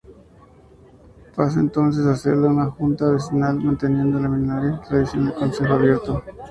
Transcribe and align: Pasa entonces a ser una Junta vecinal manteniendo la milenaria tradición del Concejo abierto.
Pasa 1.35 1.59
entonces 1.59 2.07
a 2.07 2.15
ser 2.15 2.33
una 2.37 2.71
Junta 2.71 3.11
vecinal 3.11 3.61
manteniendo 3.61 4.19
la 4.19 4.29
milenaria 4.29 4.81
tradición 4.81 5.25
del 5.25 5.35
Concejo 5.35 5.73
abierto. 5.75 6.23